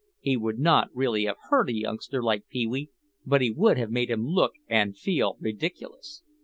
He 0.19 0.35
would 0.35 0.57
not 0.57 0.89
really 0.95 1.25
have 1.25 1.35
hurt 1.51 1.69
a 1.69 1.75
youngster 1.75 2.23
like 2.23 2.47
Pee 2.47 2.65
wee 2.65 2.89
but 3.23 3.39
he 3.41 3.51
would 3.51 3.77
have 3.77 3.91
made 3.91 4.09
him 4.09 4.25
look 4.25 4.53
and 4.67 4.97
feel 4.97 5.37
ridiculous. 5.39 6.23